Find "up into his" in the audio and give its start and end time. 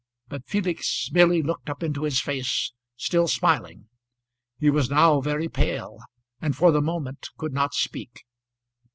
1.69-2.19